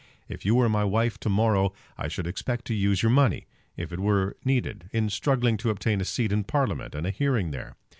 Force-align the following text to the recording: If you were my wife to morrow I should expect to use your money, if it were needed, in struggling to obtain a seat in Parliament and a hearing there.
If 0.27 0.47
you 0.47 0.55
were 0.55 0.67
my 0.67 0.83
wife 0.83 1.19
to 1.19 1.29
morrow 1.29 1.73
I 1.95 2.07
should 2.07 2.25
expect 2.25 2.65
to 2.65 2.73
use 2.73 3.03
your 3.03 3.11
money, 3.11 3.45
if 3.77 3.93
it 3.93 3.99
were 3.99 4.35
needed, 4.43 4.89
in 4.91 5.11
struggling 5.11 5.57
to 5.57 5.69
obtain 5.69 6.01
a 6.01 6.05
seat 6.05 6.31
in 6.31 6.43
Parliament 6.43 6.95
and 6.95 7.05
a 7.05 7.11
hearing 7.11 7.51
there. 7.51 7.75